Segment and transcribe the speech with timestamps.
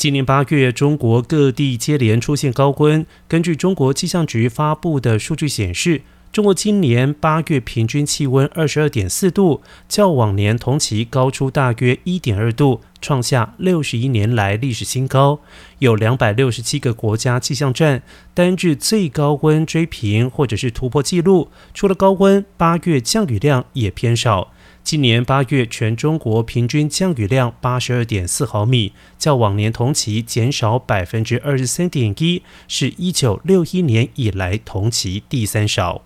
[0.00, 3.04] 今年八月，中国各地接连出现高温。
[3.28, 6.00] 根据中国气象局发布的数据显示，
[6.32, 9.60] 中国今年八月平均气温二十二点四度，
[9.90, 15.40] 较往年同期高出大约一点二度，创下六十一年来历史新高。
[15.80, 21.50] 有两百六十七个国家气象站单日最高温追平或者是突破纪录。
[21.74, 24.54] 除了高温，八月降雨量也偏少。
[24.82, 36.02] 今年八月，全中国平均降雨量八十二点四毫米，较往年同期减少百分之二十三点一，是一九六一年以来同期第三少。